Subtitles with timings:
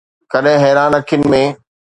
[0.31, 1.43] ڪڏهن حيران اکين ۾